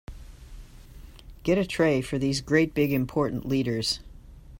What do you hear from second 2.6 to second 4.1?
big important leaders.